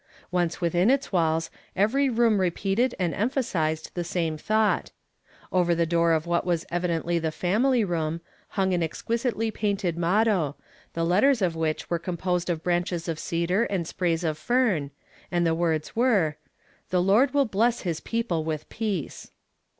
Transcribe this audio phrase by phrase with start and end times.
[0.31, 4.89] Once within its walls, every room repeated and emphasized the same thought.
[5.51, 8.19] Over the door of what was evidently the family room,
[8.57, 10.55] hung an exquisitely painted motto,
[10.93, 14.89] the letters of which were composed of ])ranches of cedar and sprays of fern;
[15.31, 16.35] and the words were:—
[16.89, 19.29] "THE LORb Wn.L BLESS HIS PEOPLE WITH PEACE."